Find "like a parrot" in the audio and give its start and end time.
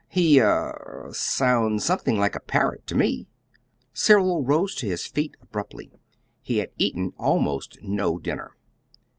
2.17-2.87